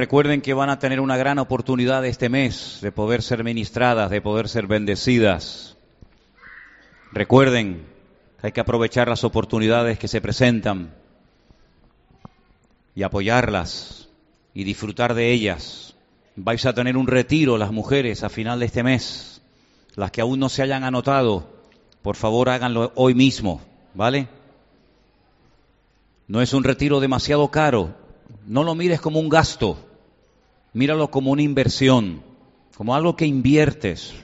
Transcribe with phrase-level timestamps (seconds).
[0.00, 4.22] Recuerden que van a tener una gran oportunidad este mes de poder ser ministradas, de
[4.22, 5.76] poder ser bendecidas.
[7.12, 7.84] Recuerden
[8.40, 10.94] hay que aprovechar las oportunidades que se presentan
[12.94, 14.08] y apoyarlas
[14.54, 15.94] y disfrutar de ellas.
[16.34, 19.42] Vais a tener un retiro las mujeres a final de este mes.
[19.96, 21.46] Las que aún no se hayan anotado,
[22.00, 23.60] por favor háganlo hoy mismo,
[23.92, 24.28] ¿vale?
[26.26, 27.94] No es un retiro demasiado caro.
[28.46, 29.89] No lo mires como un gasto.
[30.72, 32.22] Míralo como una inversión,
[32.76, 34.14] como algo que inviertes.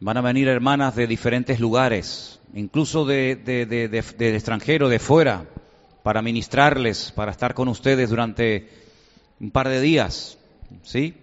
[0.00, 5.46] Van a venir hermanas de diferentes lugares, incluso de, de, extranjero, de fuera,
[6.02, 8.68] para ministrarles, para estar con ustedes durante
[9.40, 10.38] un par de días.
[10.82, 11.14] ¿Sí?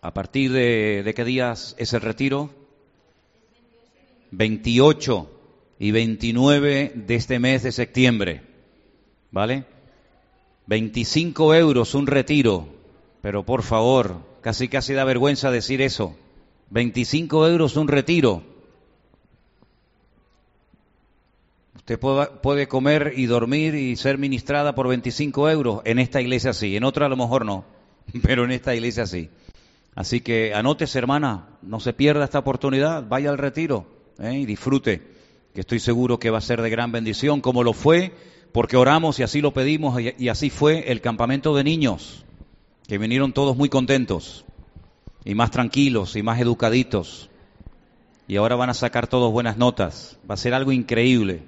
[0.00, 2.50] ¿A partir de, de qué días es el retiro?
[4.32, 5.30] 28
[5.78, 8.42] y 29 de este mes de septiembre.
[9.30, 9.64] ¿Vale?
[10.66, 12.68] 25 euros un retiro.
[13.22, 16.16] Pero por favor, casi casi da vergüenza decir eso.
[16.70, 18.42] 25 euros un retiro.
[21.76, 25.82] Usted puede comer y dormir y ser ministrada por 25 euros.
[25.84, 27.64] En esta iglesia sí, en otra a lo mejor no,
[28.22, 29.30] pero en esta iglesia sí.
[29.94, 33.86] Así que anótese, hermana, no se pierda esta oportunidad, vaya al retiro
[34.18, 34.38] ¿eh?
[34.38, 35.02] y disfrute,
[35.52, 38.12] que estoy seguro que va a ser de gran bendición, como lo fue,
[38.52, 42.24] porque oramos y así lo pedimos y así fue el campamento de niños,
[42.86, 44.44] que vinieron todos muy contentos
[45.24, 47.30] y más tranquilos y más educaditos.
[48.28, 50.18] Y ahora van a sacar todos buenas notas.
[50.28, 51.42] Va a ser algo increíble.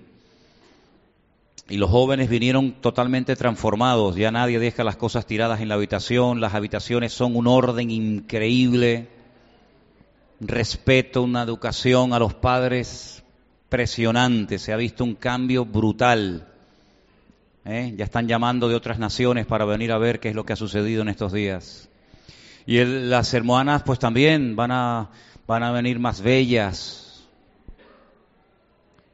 [1.68, 6.42] Y los jóvenes vinieron totalmente transformados, ya nadie deja las cosas tiradas en la habitación,
[6.42, 9.08] las habitaciones son un orden increíble,
[10.40, 13.24] respeto, una educación a los padres
[13.70, 16.53] presionante, se ha visto un cambio brutal.
[17.64, 17.94] ¿Eh?
[17.96, 20.56] Ya están llamando de otras naciones para venir a ver qué es lo que ha
[20.56, 21.88] sucedido en estos días.
[22.66, 25.10] Y las hermanas pues también van a,
[25.46, 27.26] van a venir más bellas,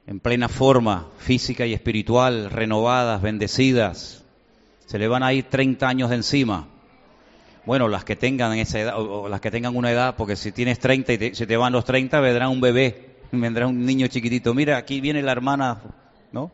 [0.07, 4.25] en plena forma física y espiritual, renovadas, bendecidas.
[4.87, 6.67] Se le van a ir 30 años de encima.
[7.65, 10.81] Bueno, las que tengan esa edad, o las que tengan una edad, porque si tienes
[10.81, 14.55] 30 y se te van los 30, vendrá un bebé, vendrá un niño chiquitito.
[14.55, 15.81] Mira, aquí viene la hermana,
[16.33, 16.51] ¿no?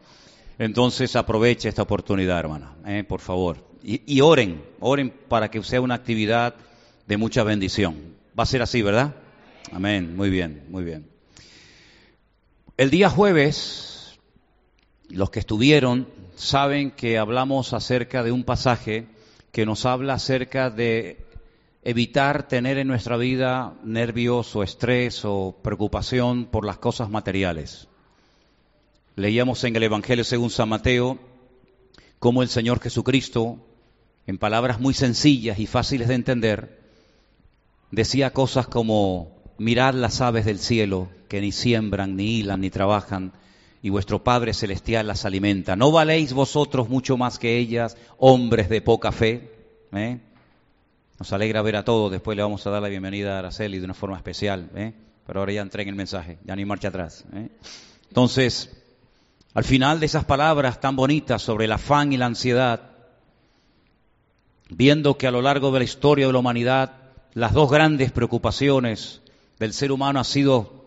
[0.58, 3.04] Entonces aproveche esta oportunidad, hermana, ¿eh?
[3.04, 3.58] por favor.
[3.82, 6.54] Y, y oren, oren para que sea una actividad
[7.06, 8.16] de mucha bendición.
[8.38, 9.14] Va a ser así, ¿verdad?
[9.72, 11.08] Amén, muy bien, muy bien.
[12.76, 14.18] El día jueves,
[15.08, 19.06] los que estuvieron saben que hablamos acerca de un pasaje
[19.52, 21.24] que nos habla acerca de
[21.82, 27.88] evitar tener en nuestra vida nervios o estrés o preocupación por las cosas materiales.
[29.16, 31.18] Leíamos en el Evangelio según San Mateo
[32.18, 33.58] cómo el Señor Jesucristo,
[34.26, 36.82] en palabras muy sencillas y fáciles de entender,
[37.90, 43.32] decía cosas como mirad las aves del cielo, que ni siembran, ni hilan, ni trabajan,
[43.80, 45.76] y vuestro Padre Celestial las alimenta.
[45.76, 49.50] ¿No valéis vosotros mucho más que ellas, hombres de poca fe?
[49.92, 50.18] ¿Eh?
[51.18, 53.86] Nos alegra ver a todos, después le vamos a dar la bienvenida a Araceli de
[53.86, 54.92] una forma especial, ¿eh?
[55.26, 57.24] pero ahora ya entré en el mensaje, ya ni marcha atrás.
[57.32, 57.48] ¿eh?
[58.08, 58.82] Entonces,
[59.56, 62.90] al final de esas palabras tan bonitas sobre el afán y la ansiedad,
[64.68, 66.92] viendo que a lo largo de la historia de la humanidad
[67.32, 69.22] las dos grandes preocupaciones
[69.58, 70.84] del ser humano ha sido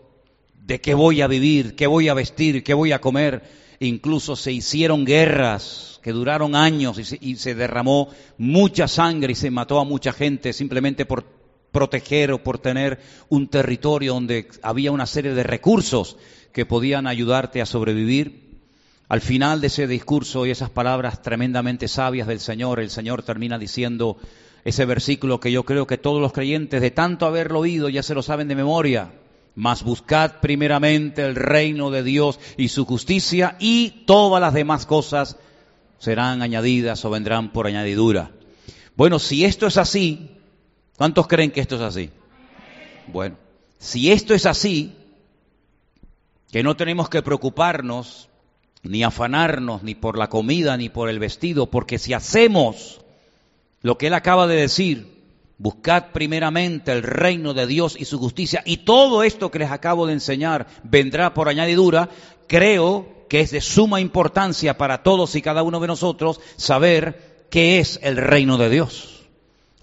[0.66, 3.42] de qué voy a vivir, qué voy a vestir, qué voy a comer.
[3.80, 9.80] Incluso se hicieron guerras que duraron años y se, derramó mucha sangre y se mató
[9.80, 11.24] a mucha gente simplemente por
[11.72, 16.16] proteger o por tener un territorio donde había una serie de recursos
[16.52, 18.49] que podían ayudarte a sobrevivir.
[19.10, 23.58] Al final de ese discurso y esas palabras tremendamente sabias del Señor, el Señor termina
[23.58, 24.18] diciendo
[24.64, 28.14] ese versículo que yo creo que todos los creyentes de tanto haberlo oído ya se
[28.14, 29.10] lo saben de memoria.
[29.56, 35.36] Mas buscad primeramente el reino de Dios y su justicia y todas las demás cosas
[35.98, 38.30] serán añadidas o vendrán por añadidura.
[38.94, 40.36] Bueno, si esto es así,
[40.96, 42.10] ¿cuántos creen que esto es así?
[43.08, 43.34] Bueno,
[43.76, 44.94] si esto es así,
[46.52, 48.29] que no tenemos que preocuparnos
[48.82, 53.00] ni afanarnos ni por la comida ni por el vestido, porque si hacemos
[53.82, 55.20] lo que él acaba de decir,
[55.58, 60.06] buscad primeramente el reino de Dios y su justicia, y todo esto que les acabo
[60.06, 62.08] de enseñar vendrá por añadidura,
[62.46, 67.78] creo que es de suma importancia para todos y cada uno de nosotros saber qué
[67.78, 69.20] es el reino de Dios.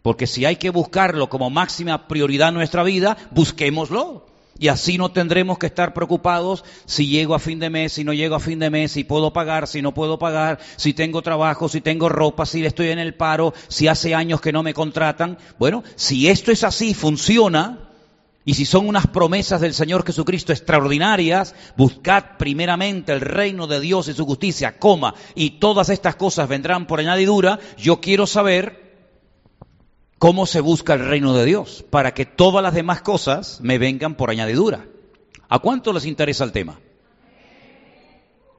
[0.01, 4.25] Porque si hay que buscarlo como máxima prioridad en nuestra vida, busquémoslo.
[4.59, 8.13] Y así no tendremos que estar preocupados si llego a fin de mes, si no
[8.13, 11.69] llego a fin de mes, si puedo pagar, si no puedo pagar, si tengo trabajo,
[11.69, 15.38] si tengo ropa, si estoy en el paro, si hace años que no me contratan.
[15.59, 17.88] Bueno, si esto es así, funciona,
[18.48, 24.07] y si son unas promesas del Señor Jesucristo extraordinarias, buscad primeramente el reino de Dios
[24.07, 28.87] y su justicia, coma, y todas estas cosas vendrán por añadidura, yo quiero saber
[30.19, 31.85] ¿Cómo se busca el reino de Dios?
[31.89, 34.87] Para que todas las demás cosas me vengan por añadidura.
[35.47, 36.79] ¿A cuánto les interesa el tema?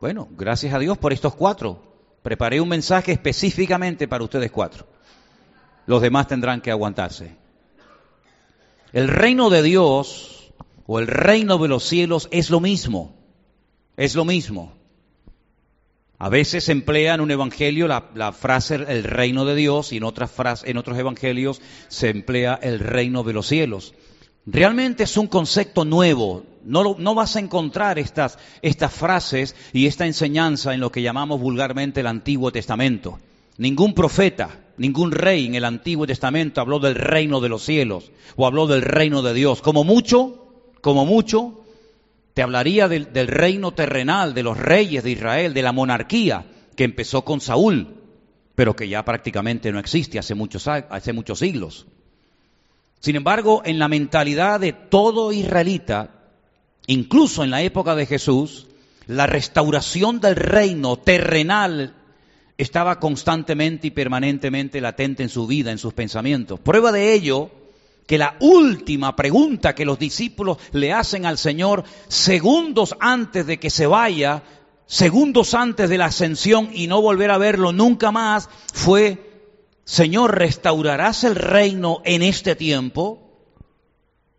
[0.01, 1.83] Bueno, gracias a Dios por estos cuatro.
[2.23, 4.87] Preparé un mensaje específicamente para ustedes cuatro.
[5.87, 7.37] Los demás tendrán que aguantarse.
[8.93, 10.53] El reino de Dios
[10.87, 13.17] o el reino de los cielos es lo mismo.
[13.97, 14.78] Es lo mismo.
[16.21, 20.05] A veces se emplea en un evangelio la, frase el reino de Dios y en,
[20.05, 23.95] otras en otros evangelios se emplea el reino de los cielos.
[24.45, 26.43] Realmente es un concepto nuevo.
[26.65, 31.41] No, no vas a encontrar estas, estas frases y esta enseñanza en lo que llamamos
[31.41, 33.21] vulgarmente el Antiguo Testamento.
[33.57, 38.45] Ningún profeta, ningún rey en el Antiguo Testamento habló del reino de los cielos o
[38.45, 39.63] habló del reino de Dios.
[39.63, 40.49] Como mucho,
[40.81, 41.65] como mucho,
[42.39, 46.47] te hablaría del, reino terrenal, de los reyes de Israel, de la monarquía
[46.77, 47.97] que empezó con Saúl,
[48.55, 51.89] pero que ya prácticamente no existe hace muchos, hace muchos siglos.
[53.01, 56.11] Sin embargo, en la mentalidad de todo israelita,
[56.87, 58.69] incluso en la época de Jesús,
[59.09, 61.97] la restauración del reino terrenal
[62.57, 66.61] estaba constantemente y permanentemente latente en su vida, en sus pensamientos.
[66.61, 67.51] Prueba de ello
[68.09, 73.69] que la última pregunta que los discípulos le hacen al Señor segundos antes de que
[73.69, 74.43] se vaya,
[74.87, 79.53] segundos antes de la ascensión y no volver a verlo nunca más, fue,
[79.85, 83.29] Señor, ¿restaurarás el reino en este tiempo?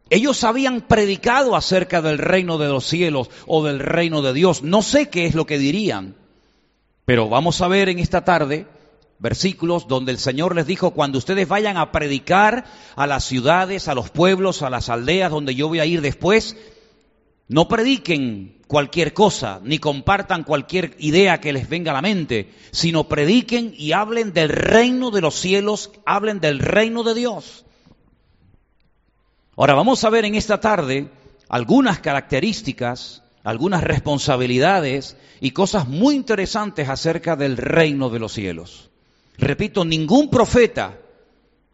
[0.10, 4.64] Ellos habían predicado acerca del reino de los cielos o del reino de Dios.
[4.64, 6.16] No sé qué es lo que dirían,
[7.06, 8.66] pero vamos a ver en esta tarde
[9.20, 13.96] versículos donde el Señor les dijo, cuando ustedes vayan a predicar a las ciudades, a
[13.96, 16.56] los pueblos, a las aldeas donde yo voy a ir después,
[17.48, 23.10] no prediquen cualquier cosa, ni compartan cualquier idea que les venga a la mente, sino
[23.10, 27.66] prediquen y hablen del reino de los cielos, hablen del reino de Dios.
[29.58, 31.10] Ahora vamos a ver en esta tarde
[31.50, 38.89] algunas características, algunas responsabilidades y cosas muy interesantes acerca del reino de los cielos.
[39.40, 41.00] Repito, ningún profeta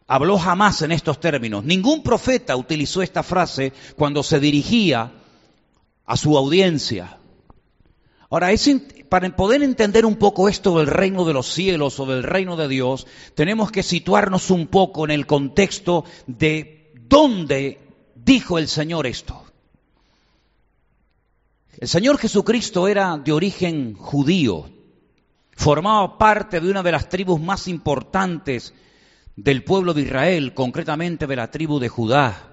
[0.06, 1.64] habló jamás en estos términos.
[1.64, 5.12] Ningún profeta utilizó esta frase cuando se dirigía
[6.04, 7.18] a su audiencia.
[8.30, 8.48] Ahora,
[9.08, 12.68] para poder entender un poco esto del reino de los cielos o del reino de
[12.68, 17.80] Dios, tenemos que situarnos un poco en el contexto de dónde
[18.14, 19.42] dijo el Señor esto.
[21.78, 24.70] El Señor Jesucristo era de origen judío,
[25.56, 28.72] formaba parte de una de las tribus más importantes
[29.34, 32.52] del pueblo de Israel, concretamente de la tribu de Judá.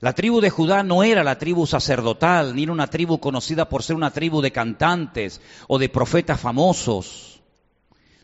[0.00, 3.82] La tribu de Judá no era la tribu sacerdotal, ni era una tribu conocida por
[3.82, 7.42] ser una tribu de cantantes o de profetas famosos,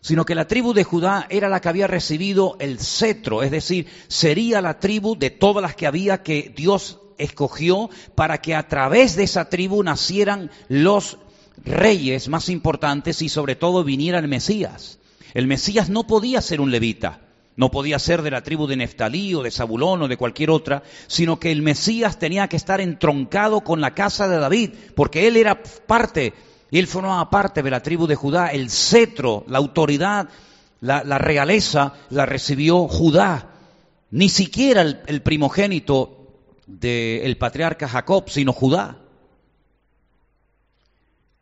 [0.00, 3.86] sino que la tribu de Judá era la que había recibido el cetro, es decir,
[4.08, 9.14] sería la tribu de todas las que había que Dios escogió para que a través
[9.16, 11.18] de esa tribu nacieran los
[11.64, 14.98] reyes más importantes y sobre todo viniera el Mesías.
[15.34, 17.20] El Mesías no podía ser un levita,
[17.56, 20.82] no podía ser de la tribu de Neftalí o de Zabulón o de cualquier otra,
[21.06, 25.36] sino que el Mesías tenía que estar entroncado con la casa de David, porque él
[25.36, 26.34] era parte,
[26.70, 30.28] él formaba parte de la tribu de Judá, el cetro, la autoridad,
[30.80, 33.50] la, realeza la recibió Judá.
[34.10, 36.28] Ni siquiera el, primogénito
[36.66, 38.98] del patriarca Jacob, sino Judá.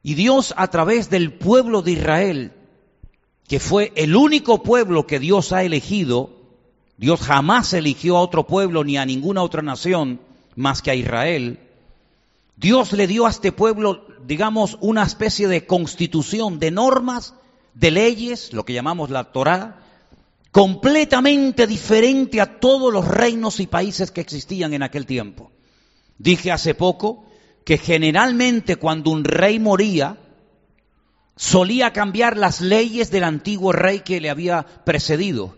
[0.04, 2.52] Y Dios a través del pueblo de Israel,
[3.49, 6.30] que fue el único pueblo que Dios ha elegido,
[6.99, 10.20] Dios jamás eligió a otro pueblo ni a ninguna otra nación
[10.56, 11.58] más que a Israel,
[12.56, 17.34] Dios le dio a este pueblo, digamos, una especie de constitución, de normas,
[17.73, 19.80] de leyes, lo que llamamos la Torá,
[20.52, 25.50] completamente diferente a todos los reinos y países que existían en aquel tiempo.
[26.18, 27.25] Dije hace poco
[27.64, 30.18] que generalmente cuando un rey moría,
[31.37, 35.54] solía cambiar las leyes del antiguo rey que le había precedido.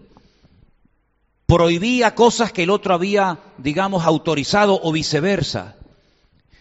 [1.47, 5.77] Prohibía cosas que el otro había, digamos, autorizado o viceversa.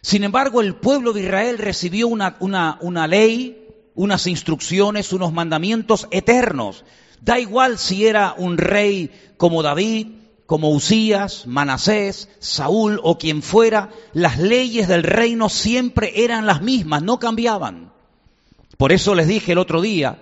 [0.01, 6.07] Sin embargo, el pueblo de Israel recibió una, una, una ley, unas instrucciones, unos mandamientos
[6.11, 6.83] eternos.
[7.21, 10.07] Da igual si era un rey como David,
[10.45, 17.01] como Usías, Manasés, Saúl o quien fuera, las leyes del reino siempre eran las mismas,
[17.01, 17.91] no cambiaban.
[18.77, 20.19] Por eso les dije el otro día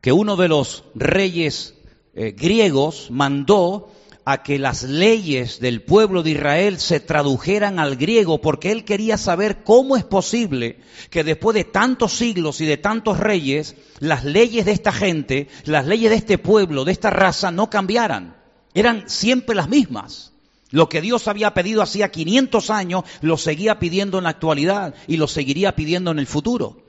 [0.00, 1.74] que uno de los reyes
[2.14, 3.90] eh, griegos mandó
[4.24, 9.16] a que las leyes del pueblo de Israel se tradujeran al griego porque él quería
[9.16, 10.78] saber cómo es posible
[11.10, 15.86] que después de tantos siglos y de tantos reyes, las leyes de esta gente, las
[15.86, 18.36] leyes de este pueblo, de esta raza, no cambiaran.
[18.74, 20.32] Eran siempre las mismas.
[20.70, 25.16] Lo que Dios había pedido hacía 500 años, lo seguía pidiendo en la actualidad y
[25.16, 26.82] lo seguiría pidiendo en el futuro.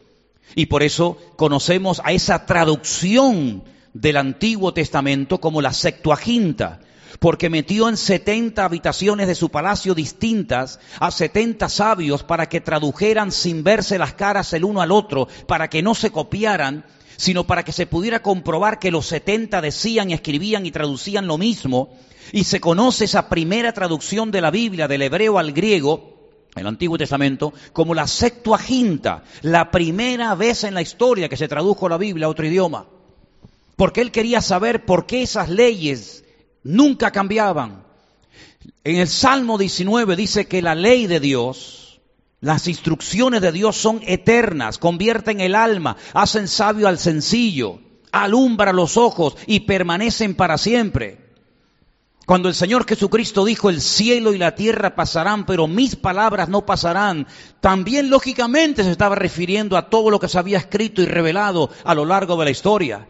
[0.56, 6.82] Y por eso conocemos a esa traducción del Antiguo Testamento como la Septuaginta,
[7.20, 13.32] porque metió en setenta habitaciones de su palacio distintas a setenta sabios para que tradujeran
[13.32, 16.86] sin verse las caras el uno al otro, para que no se copiaran,
[17.18, 21.94] sino para que se pudiera comprobar que los setenta decían, escribían y traducían lo mismo,
[22.32, 26.12] y se conoce esa primera traducción de la Biblia del hebreo al griego,
[26.56, 31.88] el Antiguo Testamento, como la Septuaginta, la primera vez en la historia que se tradujo
[31.88, 32.88] la Biblia a otro idioma.
[33.76, 36.21] Porque él quería saber por qué esas leyes
[36.64, 37.84] nunca cambiaban.
[38.84, 42.02] En el Salmo 19 dice que la ley de Dios,
[42.40, 47.80] las instrucciones de Dios son eternas, convierten el alma, hacen sabio al sencillo,
[48.12, 51.32] alumbra los ojos y permanecen para siempre.
[52.26, 56.66] Cuando el Señor Jesucristo dijo, el cielo y la tierra pasarán, pero mis palabras no
[56.66, 57.28] pasarán,
[57.60, 61.94] también lógicamente se estaba refiriendo a todo lo que se había escrito y revelado a
[61.94, 63.08] lo largo de la historia.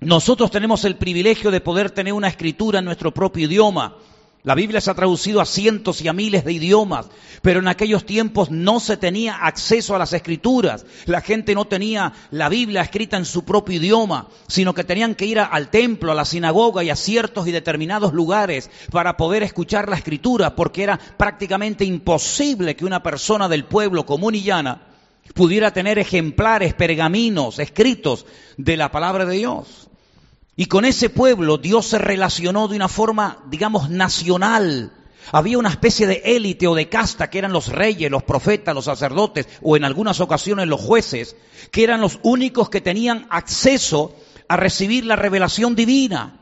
[0.00, 3.96] Nosotros tenemos el privilegio de poder tener una escritura en nuestro propio idioma.
[4.44, 7.06] La Biblia se ha traducido a cientos y a miles de idiomas,
[7.42, 10.86] pero en aquellos tiempos no se tenía acceso a las escrituras.
[11.06, 15.26] La gente no tenía la Biblia escrita en su propio idioma, sino que tenían que
[15.26, 19.88] ir al templo, a la sinagoga y a ciertos y determinados lugares para poder escuchar
[19.88, 24.82] la escritura, porque era prácticamente imposible que una persona del pueblo común y llana
[25.34, 28.26] pudiera tener ejemplares, pergaminos escritos
[28.56, 29.87] de la palabra de Dios.
[30.58, 34.92] Y con ese pueblo Dios se relacionó de una forma, digamos, nacional.
[35.30, 38.86] Había una especie de élite o de casta que eran los reyes, los profetas, los
[38.86, 41.36] sacerdotes o en algunas ocasiones los jueces,
[41.70, 44.16] que eran los únicos que tenían acceso
[44.48, 46.40] a recibir la revelación divina.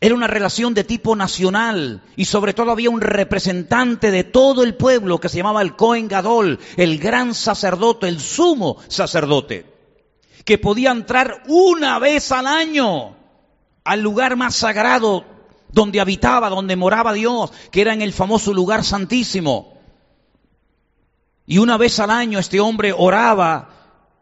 [0.00, 4.74] Era una relación de tipo nacional y sobre todo había un representante de todo el
[4.74, 9.64] pueblo que se llamaba el Cohen Gadol, el gran sacerdote, el sumo sacerdote,
[10.44, 13.14] que podía entrar una vez al año
[13.84, 15.24] al lugar más sagrado
[15.70, 19.74] donde habitaba, donde moraba Dios, que era en el famoso lugar santísimo.
[21.46, 23.70] Y una vez al año este hombre oraba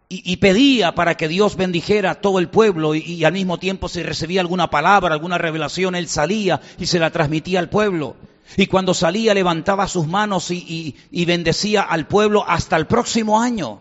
[0.08, 4.02] y, pedía para que Dios bendijera a todo el pueblo y, al mismo tiempo si
[4.02, 8.16] recibía alguna palabra, alguna revelación, él salía y se la transmitía al pueblo.
[8.56, 13.80] Y cuando salía levantaba sus manos y bendecía al pueblo hasta el próximo año.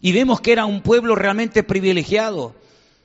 [0.00, 2.54] Y vemos que era un pueblo realmente privilegiado.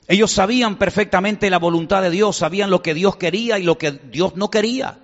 [0.08, 3.92] Ellos sabían perfectamente la voluntad de Dios, sabían lo que Dios quería y lo que
[3.92, 4.98] Dios no quería.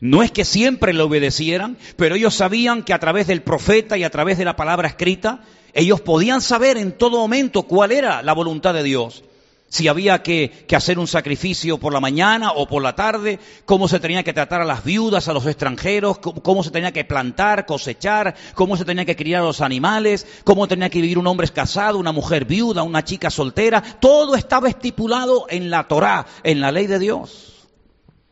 [0.00, 4.04] No es que siempre le obedecieran, pero ellos sabían que a través del profeta y
[4.04, 5.40] a través de la palabra escrita,
[5.72, 9.24] ellos podían saber en todo momento cuál era la voluntad de Dios
[9.68, 14.00] si había que, hacer un sacrificio por la mañana o por la tarde, cómo se
[14.00, 18.34] tenía que tratar a las viudas, a los extranjeros, cómo, se tenía que plantar, cosechar,
[18.54, 21.98] cómo se tenía que criar a los animales, cómo tenía que vivir un hombre casado,
[21.98, 23.82] una mujer viuda, una chica soltera.
[23.82, 27.68] Todo estaba estipulado en la Torá, en la ley de Dios.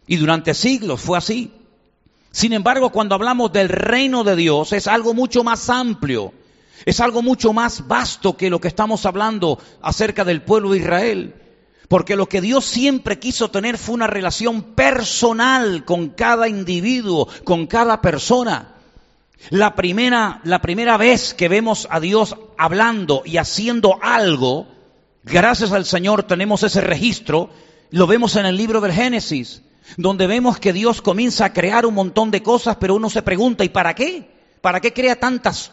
[0.07, 1.53] Y durante siglos fue así.
[2.31, 6.33] Sin embargo, cuando hablamos del reino de Dios, es algo mucho más amplio
[6.85, 11.35] es algo mucho más vasto que lo que estamos hablando acerca del pueblo de Israel.
[11.89, 17.67] Porque lo que Dios siempre quiso tener fue una relación personal con cada individuo, con
[17.67, 18.75] cada persona.
[19.51, 24.67] La primera, la primera vez que vemos a Dios hablando y haciendo algo,
[25.23, 27.51] gracias al Señor tenemos ese registro,
[27.91, 29.63] lo vemos en el libro del Génesis,
[29.99, 33.65] donde vemos que Dios comienza a crear un montón de cosas, pero uno se pregunta,
[33.65, 34.34] ¿y para qué?
[34.65, 35.71] ¿Para qué crea tantas,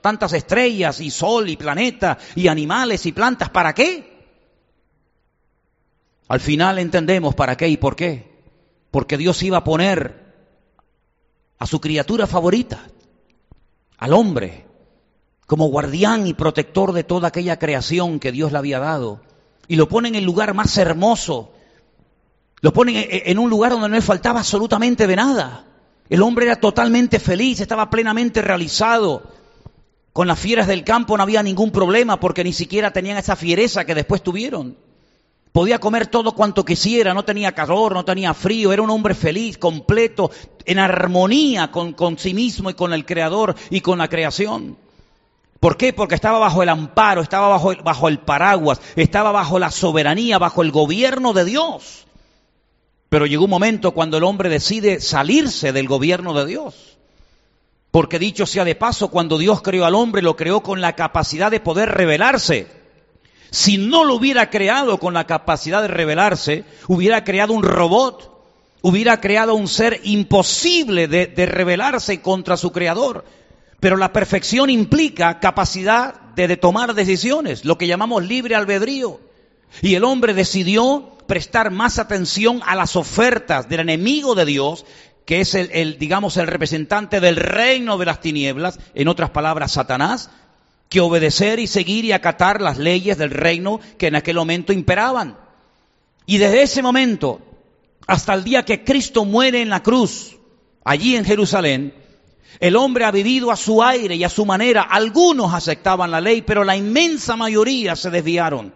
[0.00, 3.50] tantas estrellas y sol y planeta y animales y plantas?
[3.50, 4.26] ¿Para qué?
[6.26, 8.42] Al final entendemos para qué y por qué.
[8.90, 10.34] Porque Dios iba a poner
[11.56, 12.80] a su criatura favorita,
[13.98, 14.66] al hombre,
[15.46, 19.20] como guardián y protector de toda aquella creación que Dios le había dado.
[19.68, 21.52] Y lo pone en el lugar más hermoso.
[22.60, 25.71] Lo pone en un lugar donde no le faltaba absolutamente de nada.
[26.08, 29.22] El hombre era totalmente feliz, estaba plenamente realizado.
[30.12, 33.84] Con las fieras del campo no había ningún problema porque ni siquiera tenían esa fiereza
[33.84, 34.76] que después tuvieron.
[35.52, 39.58] Podía comer todo cuanto quisiera, no tenía calor, no tenía frío, era un hombre feliz,
[39.58, 40.30] completo,
[40.64, 44.78] en armonía con, con sí mismo y con el Creador y con la creación.
[45.60, 45.92] ¿Por qué?
[45.92, 50.38] Porque estaba bajo el amparo, estaba bajo el, bajo el paraguas, estaba bajo la soberanía,
[50.38, 52.06] bajo el gobierno de Dios.
[53.12, 56.96] Pero llegó un momento cuando el hombre decide salirse del gobierno de Dios.
[57.90, 61.50] Porque dicho sea de paso, cuando Dios creó al hombre, lo creó con la capacidad
[61.50, 62.68] de poder revelarse.
[63.50, 68.32] Si no lo hubiera creado con la capacidad de revelarse, hubiera creado un robot,
[68.80, 73.26] hubiera creado un ser imposible de, de rebelarse contra su creador.
[73.78, 79.20] Pero la perfección implica capacidad de, de, tomar decisiones, lo que llamamos libre albedrío.
[79.82, 84.84] Y el hombre decidió prestar más atención a las ofertas del enemigo de Dios,
[85.24, 90.30] que es el, digamos, el representante del reino de las tinieblas, en otras palabras, Satanás,
[90.88, 95.38] que obedecer y seguir y acatar las leyes del reino que en aquel momento imperaban.
[96.26, 97.40] Y desde ese momento
[98.06, 100.36] hasta el día que Cristo muere en la cruz,
[100.84, 101.94] allí en Jerusalén,
[102.60, 104.82] el hombre ha vivido a su aire y a su manera.
[104.82, 108.74] Algunos aceptaban la ley, pero la inmensa mayoría se desviaron.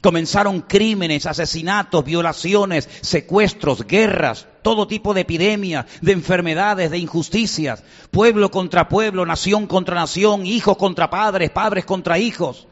[0.00, 8.50] Comenzaron crímenes, asesinatos, violaciones, secuestros, guerras, todo tipo de epidemias, de enfermedades, de injusticias, pueblo
[8.50, 12.66] contra pueblo, nación contra nación, hijos contra padres, padres contra hijos.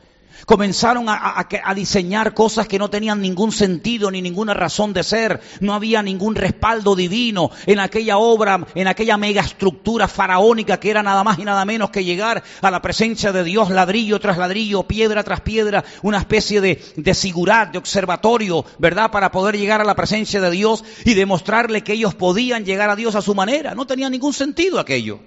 [0.47, 5.41] Comenzaron a, diseñar cosas que no tenían ningún sentido ni ninguna razón de ser.
[5.61, 11.23] No había ningún respaldo divino en aquella obra, en aquella megaestructura faraónica que era nada
[11.25, 15.23] más y nada menos que llegar a la presencia de Dios ladrillo tras ladrillo, piedra
[15.23, 17.15] tras piedra, una especie de, de
[17.73, 19.11] de observatorio, ¿verdad?
[19.11, 22.97] Para poder llegar a la presencia de Dios y demostrarle que ellos podían llegar a
[22.97, 23.75] Dios a su manera.
[23.75, 25.21] No tenía ningún sentido aquello.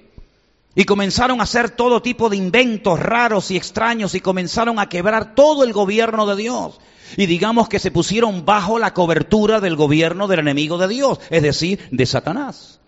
[0.73, 5.35] Y comenzaron a hacer todo tipo de inventos raros y extraños y comenzaron a quebrar
[5.35, 6.79] todo el gobierno de Dios.
[7.17, 11.43] Y digamos que se pusieron bajo la cobertura del gobierno del enemigo de Dios, es
[11.43, 12.79] decir, de Satanás.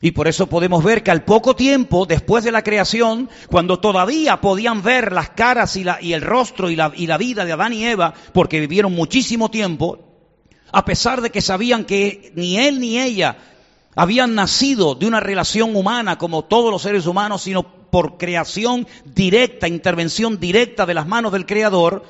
[0.00, 4.40] Y por eso podemos ver que al poco tiempo, después de la creación, cuando todavía
[4.40, 7.84] podían ver las caras y, el rostro y la, y la vida de Adán y
[7.84, 10.00] Eva, porque vivieron muchísimo tiempo,
[10.72, 13.36] a pesar de que sabían que ni él ni ella
[13.94, 19.68] habían nacido de una relación humana como todos los seres humanos, sino por creación directa,
[19.68, 22.04] intervención directa de las manos del Creador,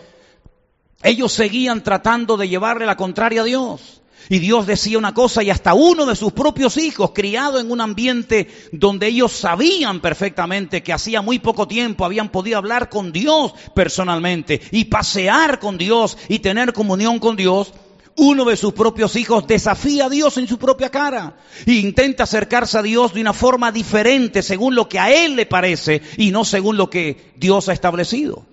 [1.03, 4.03] ellos seguían tratando de llevarle la contraria a Dios.
[4.29, 7.81] Y Dios decía una cosa y hasta uno de sus propios hijos, criado en un
[7.81, 13.53] ambiente donde ellos sabían perfectamente que hacía muy poco tiempo habían podido hablar con Dios
[13.75, 17.73] personalmente y pasear con Dios y tener comunión con Dios,
[18.17, 22.79] uno de sus propios hijos desafía a Dios en su propia cara e intenta acercarse
[22.79, 26.45] a Dios de una forma diferente según lo que a él le parece y no
[26.45, 28.45] según lo que Dios ha establecido.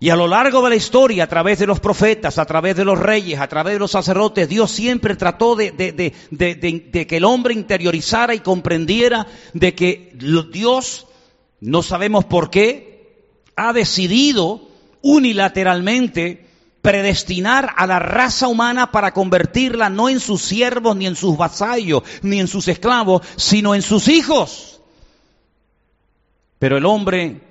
[0.00, 2.84] Y a lo largo de la historia, a través de los profetas, a través de
[2.84, 7.52] los reyes, a través de los sacerdotes, Dios siempre trató de, de, que el hombre
[7.52, 10.12] interiorizara y comprendiera de que
[10.52, 11.08] Dios,
[11.60, 14.68] no sabemos por qué, ha decidido
[15.02, 16.47] unilateralmente
[16.88, 22.02] predestinar a la raza humana para convertirla no en sus siervos, ni en sus vasallos,
[22.22, 24.80] ni en sus esclavos, sino en sus hijos.
[26.58, 27.42] Pero el hombre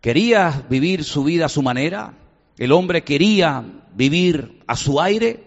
[0.00, 2.18] quería vivir su vida a su manera,
[2.58, 5.44] el hombre quería vivir a su aire,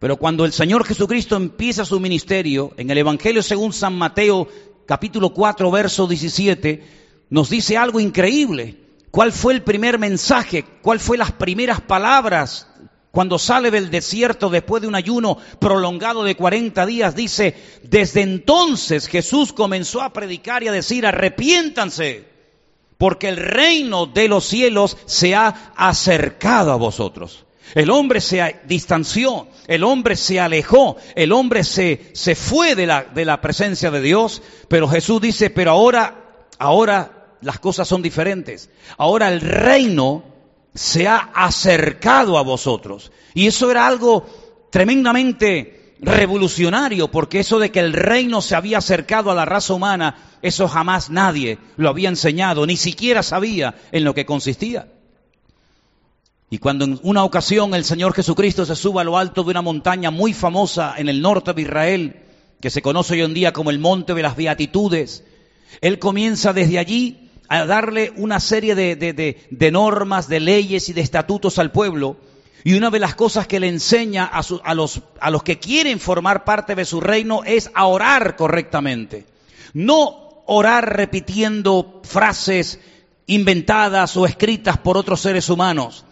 [0.00, 4.48] pero cuando el Señor Jesucristo empieza su ministerio, en el Evangelio según San Mateo
[4.86, 6.82] capítulo 4 verso 17,
[7.30, 8.81] nos dice algo increíble.
[9.12, 10.64] ¿Cuál fue el primer mensaje?
[10.80, 12.66] ¿Cuál fue las primeras palabras?
[13.10, 19.08] Cuando sale del desierto después de un ayuno prolongado de 40 días, dice, desde entonces
[19.08, 22.24] Jesús comenzó a predicar y a decir, arrepiéntanse,
[22.96, 27.44] porque el reino de los cielos se ha acercado a vosotros.
[27.74, 33.02] El hombre se distanció, el hombre se alejó, el hombre se, se fue de la,
[33.02, 38.70] de la presencia de Dios, pero Jesús dice, pero ahora, ahora las cosas son diferentes.
[38.96, 40.24] Ahora el reino
[40.74, 43.12] se ha acercado a vosotros.
[43.34, 44.26] Y eso era algo
[44.70, 50.16] tremendamente revolucionario, porque eso de que el reino se había acercado a la raza humana,
[50.42, 54.88] eso jamás nadie lo había enseñado, ni siquiera sabía en lo que consistía.
[56.50, 59.62] Y cuando en una ocasión el Señor Jesucristo se sube a lo alto de una
[59.62, 62.16] montaña muy famosa en el norte de Israel,
[62.60, 65.24] que se conoce hoy en día como el Monte de las Beatitudes,
[65.80, 69.12] Él comienza desde allí a darle una serie de, de,
[69.50, 72.16] de, normas, de leyes y de estatutos al pueblo.
[72.64, 75.58] Y una de las cosas que le enseña a, su, a, los, a los que
[75.58, 79.26] quieren formar parte de su reino es a orar correctamente.
[79.74, 82.80] No orar repitiendo frases
[83.26, 86.06] inventadas o escritas por otros seres humanos,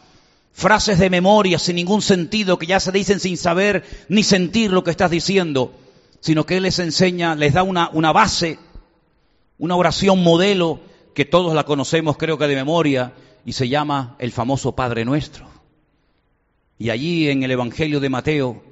[0.53, 4.85] frases de memoria sin ningún sentido que ya se dicen sin saber ni sentir lo
[4.85, 5.73] que estás diciendo,
[6.21, 8.59] sino que Él les enseña, les da una, una base,
[9.57, 14.33] una oración modelo que todos la conocemos creo que de memoria y se llama el
[14.33, 15.47] famoso Padre Nuestro.
[16.79, 18.63] Y allí en el Evangelio de Mateo,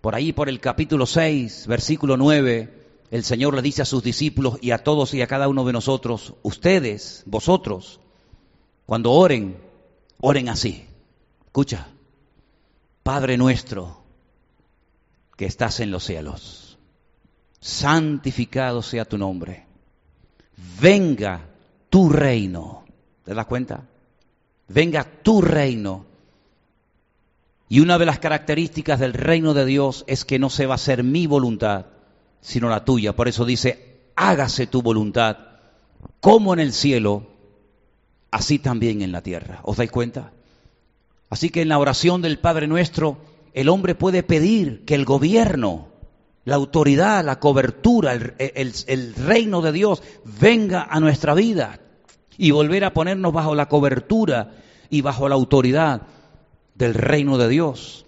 [0.00, 4.58] por ahí por el capítulo 6, versículo 9, el Señor le dice a sus discípulos
[4.60, 8.00] y a todos y a cada uno de nosotros, ustedes, vosotros,
[8.86, 9.56] cuando oren,
[10.20, 10.84] oren así.
[11.46, 11.88] Escucha,
[13.02, 14.02] Padre nuestro
[15.36, 16.78] que estás en los cielos,
[17.60, 19.66] santificado sea tu nombre,
[20.80, 21.48] venga
[21.94, 22.82] tu reino.
[23.24, 23.84] ¿Te das cuenta?
[24.66, 26.06] Venga tu reino.
[27.68, 30.74] Y una de las características del reino de Dios es que no se va a
[30.74, 31.86] hacer mi voluntad,
[32.40, 33.14] sino la tuya.
[33.14, 35.38] Por eso dice, hágase tu voluntad,
[36.18, 37.28] como en el cielo,
[38.32, 39.60] así también en la tierra.
[39.62, 40.32] ¿Os dais cuenta?
[41.30, 43.18] Así que en la oración del Padre Nuestro,
[43.52, 45.90] el hombre puede pedir que el gobierno,
[46.44, 51.78] la autoridad, la cobertura, el, reino de Dios venga a nuestra vida
[52.38, 54.52] y volver a ponernos bajo la cobertura
[54.90, 56.02] y bajo la autoridad
[56.74, 58.06] del reino de Dios.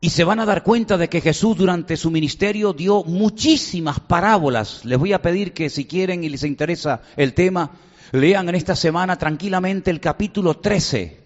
[0.00, 4.84] Y se van a dar cuenta de que Jesús durante su ministerio dio muchísimas parábolas.
[4.84, 7.72] Les voy a pedir que si quieren y les interesa el tema,
[8.12, 11.20] lean en esta semana tranquilamente el capítulo 13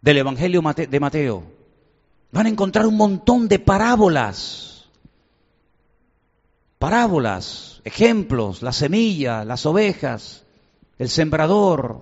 [0.00, 1.44] del Evangelio de Mateo.
[2.32, 4.86] Van a encontrar un montón de parábolas.
[6.78, 10.41] Parábolas, ejemplos, la semilla, las ovejas,
[11.02, 12.00] el sembrador,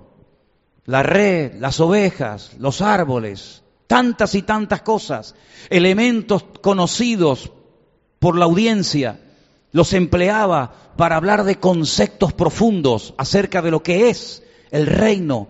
[0.84, 5.34] la red, las ovejas, los árboles tantas y tantas cosas,
[5.70, 7.50] elementos conocidos
[8.18, 9.18] por la audiencia,
[9.72, 15.48] los empleaba para hablar de conceptos profundos acerca de lo que es el reino,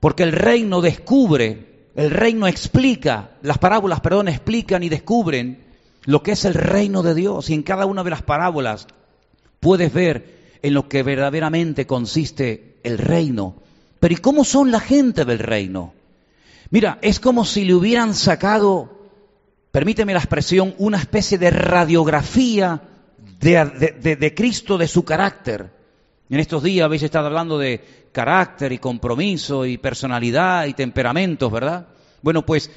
[0.00, 5.64] porque el reino descubre, el reino explica, las parábolas, perdón, explican y descubren
[6.04, 7.48] lo que es el reino de Dios.
[7.48, 8.88] Y en cada una de las parábolas
[9.60, 13.56] puedes ver en lo que verdaderamente consiste el reino.
[14.00, 15.94] Pero ¿y cómo son la gente del reino?
[16.70, 19.10] Mira, es como si le hubieran sacado,
[19.70, 22.80] permíteme la expresión, una especie de radiografía
[23.40, 25.70] de, Cristo, de su carácter.
[26.30, 31.88] En estos días habéis estado hablando de carácter y compromiso y personalidad y temperamentos, ¿verdad?
[32.22, 32.70] Bueno, pues,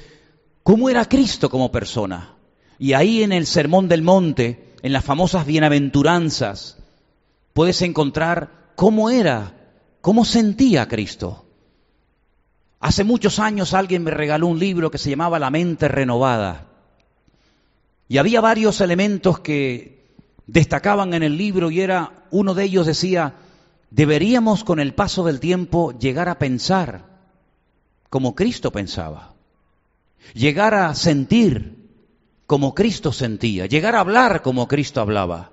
[0.62, 2.34] ¿cómo era Cristo como persona?
[2.78, 6.76] Y ahí en el Sermón del Monte, en las famosas bienaventuranzas,
[7.54, 9.54] puedes encontrar cómo era,
[10.06, 11.46] cómo sentía Cristo.
[12.78, 16.68] Hace muchos años alguien me regaló un libro que se llamaba La mente renovada.
[18.06, 20.14] Y había varios elementos que
[20.46, 23.34] destacaban en el libro y era, uno de ellos decía,
[23.90, 27.04] deberíamos con el paso del tiempo llegar a pensar
[28.08, 29.34] como Cristo pensaba,
[30.34, 31.90] llegar a sentir
[32.46, 35.50] como Cristo sentía, llegar a hablar como Cristo hablaba.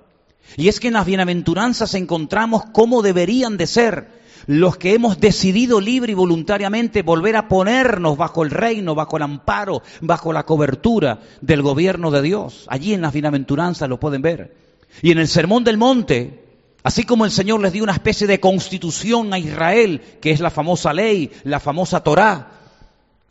[0.56, 5.80] Y es que en las bienaventuranzas encontramos cómo deberían de ser los que hemos decidido
[5.80, 11.20] libre y voluntariamente volver a ponernos bajo el reino, bajo el amparo, bajo la cobertura
[11.40, 12.66] del gobierno de Dios.
[12.68, 14.54] Allí en las bienaventuranzas lo pueden ver.
[15.02, 16.44] Y en el Sermón del Monte,
[16.82, 20.50] así como el Señor les dio una especie de constitución a Israel, que es la
[20.50, 22.52] famosa ley, la famosa Torá,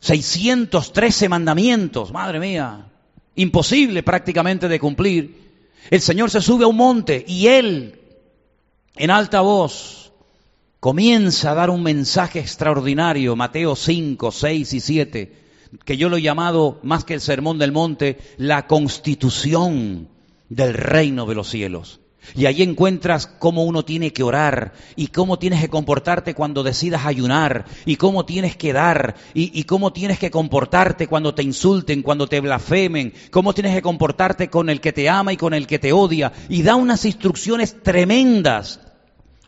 [0.00, 2.86] 613 mandamientos, madre mía,
[3.36, 5.44] imposible prácticamente de cumplir.
[5.90, 8.00] El Señor se sube a un monte y Él,
[8.96, 10.03] en alta voz,
[10.84, 15.32] comienza a dar un mensaje extraordinario, Mateo 5, 6 y 7,
[15.82, 20.08] que yo lo he llamado, más que el Sermón del Monte, la constitución
[20.50, 22.00] del reino de los cielos.
[22.34, 27.06] Y ahí encuentras cómo uno tiene que orar y cómo tienes que comportarte cuando decidas
[27.06, 32.02] ayunar y cómo tienes que dar y, y, cómo tienes que comportarte cuando te insulten,
[32.02, 35.66] cuando te blasfemen, cómo tienes que comportarte con el que te ama y con el
[35.66, 36.34] que te odia.
[36.50, 38.80] Y da unas instrucciones tremendas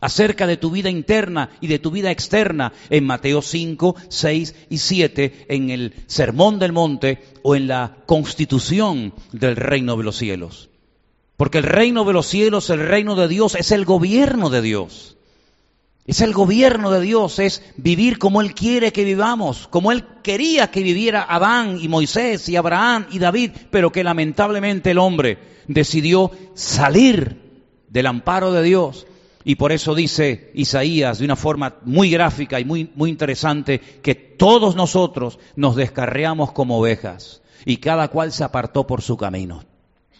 [0.01, 4.77] acerca de tu vida interna y de tu vida externa en Mateo 5, 6 y
[4.77, 10.69] 7, en el Sermón del Monte o en la constitución del reino de los cielos.
[11.35, 15.17] Porque el reino de los cielos, el reino de Dios, es el gobierno de Dios.
[16.07, 20.71] Es el gobierno de Dios, es vivir como Él quiere que vivamos, como Él quería
[20.71, 26.31] que viviera Adán y Moisés y Abraham y David, pero que lamentablemente el hombre decidió
[26.53, 27.41] salir
[27.89, 29.05] del amparo de Dios
[29.47, 34.13] y por eso dice Isaías de una forma muy gráfica y muy, muy interesante que
[34.13, 39.63] todos nosotros nos descarreamos como ovejas y cada cual se apartó por su camino.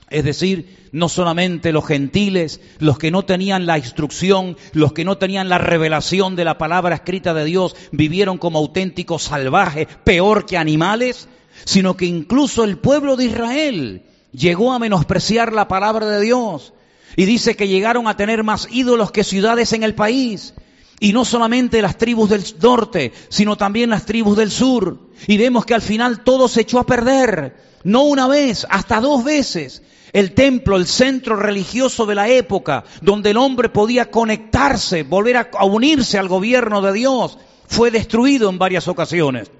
[0.10, 5.18] Es decir, no solamente los gentiles, los que no tenían la instrucción, los que no
[5.18, 10.56] tenían la revelación de la palabra escrita de Dios, vivieron como auténticos salvajes, peor que
[10.58, 11.28] animales,
[11.66, 16.72] sino que incluso el pueblo de Israel llegó a menospreciar la palabra de Dios.
[17.16, 20.54] Y dice que llegaron a tener más ídolos que ciudades en el país.
[21.00, 25.00] Y no solamente las tribus del norte, sino también las tribus del sur.
[25.28, 27.56] Y vemos que al final todo se echó a perder.
[27.84, 29.84] No una vez, hasta dos veces.
[30.14, 35.66] El templo, el centro religioso de la época, donde el hombre podía conectarse, volver a,
[35.66, 39.52] unirse al gobierno de Dios, fue destruido en varias ocasiones.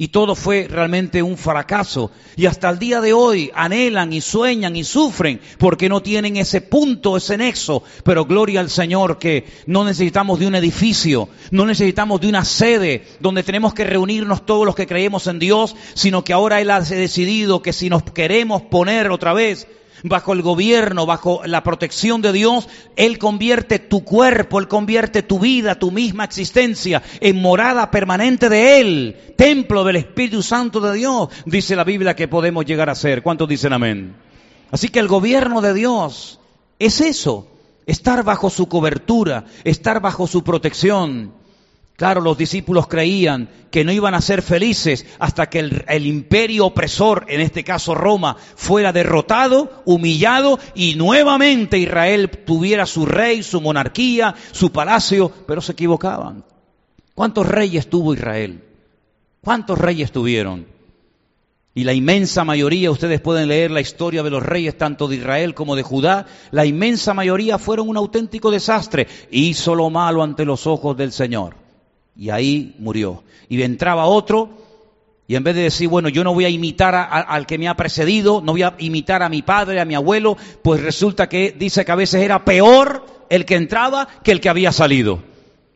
[0.00, 2.10] Y todo fue realmente un fracaso.
[2.34, 6.62] Y hasta el día de hoy anhelan y sueñan y sufren porque no tienen ese
[6.62, 7.82] punto, ese nexo.
[8.02, 13.04] Pero gloria al Señor que no necesitamos de un edificio, no necesitamos de una sede
[13.20, 16.80] donde tenemos que reunirnos todos los que creemos en Dios, sino que ahora Él ha
[16.80, 19.68] decidido que si nos queremos poner otra vez
[20.02, 25.38] bajo el gobierno, bajo la protección de Dios, Él convierte tu cuerpo, Él convierte tu
[25.38, 31.28] vida, tu misma existencia en morada permanente de Él, templo del Espíritu Santo de Dios,
[31.46, 33.22] dice la Biblia que podemos llegar a ser.
[33.22, 34.14] ¿Cuántos dicen amén?
[34.70, 36.38] Así que el gobierno de Dios
[36.78, 37.48] es eso,
[37.86, 41.39] estar bajo su cobertura, estar bajo su protección.
[42.00, 47.26] Claro, los discípulos creían que no iban a ser felices hasta que el, imperio opresor,
[47.28, 54.34] en este caso Roma, fuera derrotado, humillado y nuevamente Israel tuviera su rey, su monarquía,
[54.52, 56.42] su palacio, pero se equivocaban.
[57.14, 58.64] ¿Cuántos reyes tuvo Israel?
[59.42, 60.68] ¿Cuántos reyes tuvieron?
[61.74, 65.54] Y la inmensa mayoría, ustedes pueden leer la historia de los reyes tanto de Israel
[65.54, 69.06] como de Judá, la inmensa mayoría fueron un auténtico desastre.
[69.30, 71.60] Hizo lo malo ante los ojos del Señor.
[72.16, 73.22] Y ahí murió.
[73.48, 74.60] Y entraba otro
[75.30, 77.76] y en vez de decir, bueno, yo no voy a imitar al que me ha
[77.76, 81.84] precedido, no voy a imitar a mi padre, a mi abuelo, pues resulta que dice
[81.84, 85.22] que a veces era peor el que entraba que el que había salido.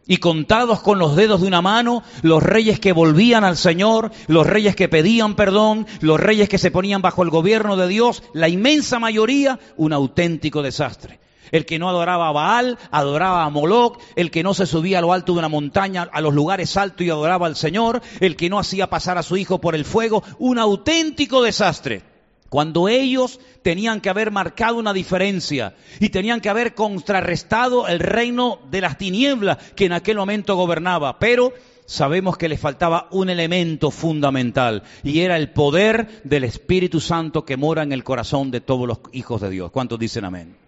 [0.09, 4.45] Y contados con los dedos de una mano, los reyes que volvían al Señor, los
[4.45, 8.49] reyes que pedían perdón, los reyes que se ponían bajo el gobierno de Dios, la
[8.49, 11.21] inmensa mayoría, un auténtico desastre.
[11.55, 14.01] El que no adoraba a Baal, adoraba a Moloch.
[14.17, 17.07] El que no se subía a lo alto de una montaña, a los lugares altos
[17.07, 18.03] y adoraba al Señor.
[18.19, 20.25] El que no hacía pasar a su hijo por el fuego.
[20.41, 22.03] Un auténtico desastre.
[22.49, 28.59] Cuando ellos tenían que haber marcado una diferencia y tenían que haber contrarrestado el reino
[28.73, 31.21] de las tinieblas que en aquel momento gobernaba.
[31.21, 31.53] Pero
[31.87, 37.57] sabemos que les faltaba un elemento fundamental y era el poder del Espíritu Santo que
[37.57, 39.71] mora en el corazón de todos los hijos de Dios.
[39.71, 40.64] ¿Cuántos dicen amén?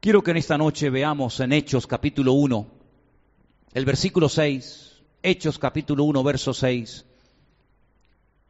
[0.00, 2.66] Quiero que en esta noche veamos en Hechos capítulo 1,
[3.74, 7.06] el versículo 6, Hechos capítulo 1, verso 6,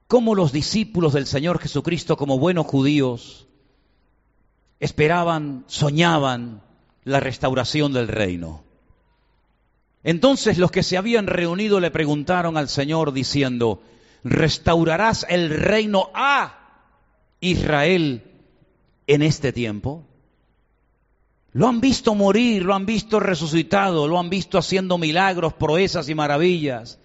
[0.06, 3.46] cómo los discípulos del Señor Jesucristo como buenos judíos
[4.80, 6.62] esperaban, soñaban
[7.04, 8.64] la restauración del reino.
[10.02, 13.82] Entonces los que se habían reunido le preguntaron al Señor diciendo,
[14.24, 16.84] ¿restaurarás el reino a
[17.40, 18.24] Israel
[19.06, 20.05] en este tiempo?
[21.56, 26.14] Lo han visto morir, lo han visto resucitado, lo han visto haciendo milagros, proezas y
[26.14, 26.98] maravillas.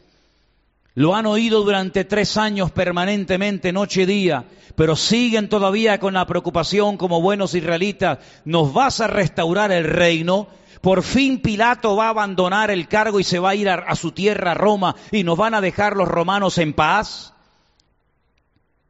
[0.94, 4.44] Lo han oído durante tres años permanentemente, noche y día,
[4.76, 8.20] pero siguen todavía con la preocupación como buenos israelitas.
[8.44, 10.50] ¿Nos vas a restaurar el reino?
[10.82, 13.96] Por fin Pilato va a abandonar el cargo y se va a ir a, a
[13.96, 17.34] su tierra, Roma, y nos van a dejar los romanos en paz.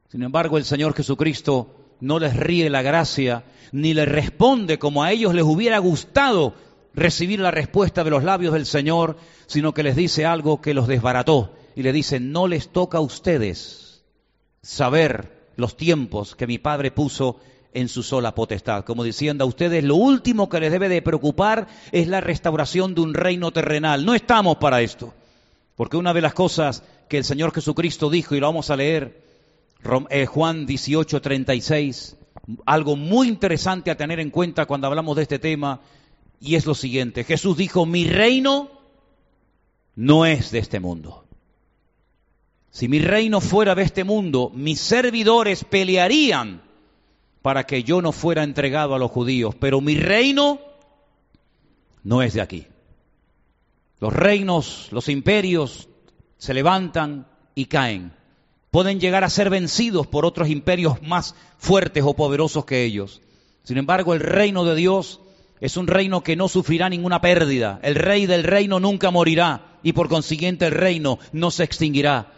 [0.09, 5.11] Sin embargo, el Señor Jesucristo no les ríe la gracia, ni les responde como a
[5.11, 6.53] ellos les hubiera gustado
[6.93, 10.87] recibir la respuesta de los labios del Señor, sino que les dice algo que los
[10.87, 14.03] desbarató y le dice, no les toca a ustedes
[14.61, 17.39] saber los tiempos que mi Padre puso
[17.73, 21.67] en su sola potestad, como diciendo a ustedes, lo último que les debe de preocupar
[21.93, 24.05] es la restauración de un reino terrenal.
[24.05, 25.13] No estamos para esto,
[25.75, 29.20] porque una de las cosas que el Señor Jesucristo dijo, y lo vamos a leer
[30.09, 32.17] eh, Juan 18, 36,
[32.65, 35.81] algo muy interesante a tener en cuenta cuando hablamos de este tema,
[36.39, 37.23] y es lo siguiente.
[37.23, 38.69] Jesús dijo, mi reino
[39.95, 41.25] no es de este mundo.
[42.71, 46.61] Si mi reino fuera de este mundo, mis servidores pelearían
[47.41, 50.59] para que yo no fuera entregado a los judíos, pero mi reino
[52.03, 52.67] no es de aquí.
[53.99, 55.89] Los reinos, los imperios
[56.37, 58.13] se levantan y caen
[58.71, 63.21] pueden llegar a ser vencidos por otros imperios más fuertes o poderosos que ellos.
[63.63, 65.19] Sin embargo, el reino de Dios
[65.59, 67.79] es un reino que no sufrirá ninguna pérdida.
[67.83, 72.31] El rey del reino nunca morirá y por consiguiente el reino no se extinguirá.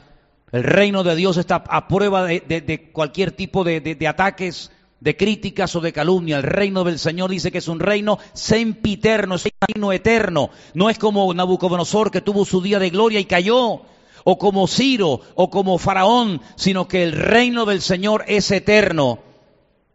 [0.51, 5.81] El reino de Dios está a prueba de, cualquier tipo de, ataques de críticas o
[5.81, 6.37] de calumnia.
[6.37, 10.49] El reino del Señor dice que es un reino sempiterno, es un reino eterno.
[10.73, 13.83] No es como Nabucodonosor que tuvo su día de gloria y cayó,
[14.23, 19.19] o como Ciro, o como Faraón, sino que el reino del Señor es eterno.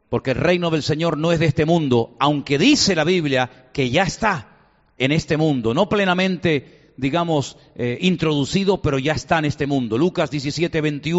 [0.09, 3.91] Porque el reino del Señor no es de este mundo, aunque dice la Biblia que
[3.91, 4.49] ya está
[4.97, 9.99] en este mundo, no plenamente, digamos, eh, introducido, pero ya está en este mundo.
[9.99, 11.17] Lucas 17, 21.